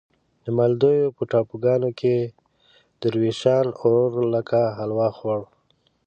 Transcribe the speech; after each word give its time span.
د 0.43 0.45
مالدیو 0.57 1.15
په 1.17 1.23
ټاپوګانو 1.31 1.89
کې 1.99 2.15
دروېشان 3.01 3.65
اور 3.83 4.11
لکه 4.33 4.59
حلوا 4.77 5.07
خوړ. 5.17 5.39